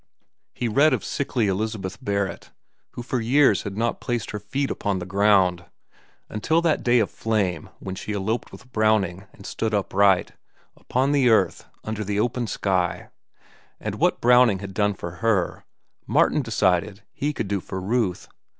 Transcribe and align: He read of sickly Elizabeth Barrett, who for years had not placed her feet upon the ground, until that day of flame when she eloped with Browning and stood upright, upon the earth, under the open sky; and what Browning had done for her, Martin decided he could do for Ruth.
He 0.55 0.67
read 0.67 0.93
of 0.95 1.05
sickly 1.05 1.45
Elizabeth 1.47 2.03
Barrett, 2.03 2.49
who 2.93 3.03
for 3.03 3.21
years 3.21 3.61
had 3.61 3.77
not 3.77 4.01
placed 4.01 4.31
her 4.31 4.39
feet 4.39 4.71
upon 4.71 4.97
the 4.97 5.05
ground, 5.05 5.65
until 6.27 6.59
that 6.63 6.81
day 6.81 6.97
of 6.97 7.11
flame 7.11 7.69
when 7.77 7.93
she 7.93 8.11
eloped 8.13 8.51
with 8.51 8.71
Browning 8.73 9.25
and 9.31 9.45
stood 9.45 9.75
upright, 9.75 10.31
upon 10.75 11.11
the 11.11 11.29
earth, 11.29 11.67
under 11.83 12.03
the 12.03 12.19
open 12.19 12.47
sky; 12.47 13.09
and 13.79 13.93
what 13.93 14.19
Browning 14.21 14.57
had 14.57 14.73
done 14.73 14.95
for 14.95 15.17
her, 15.21 15.65
Martin 16.07 16.41
decided 16.41 17.03
he 17.13 17.31
could 17.31 17.47
do 17.47 17.59
for 17.59 17.79
Ruth. 17.79 18.27